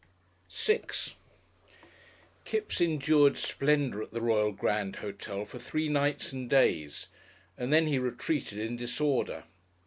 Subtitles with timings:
[0.49, 1.13] §6
[2.43, 7.05] Kipps endured splendour at the Royal Grand Hotel for three nights and days,
[7.55, 9.43] and then he retreated in disorder.